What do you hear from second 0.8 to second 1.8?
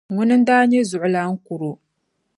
zuɣulan kuro.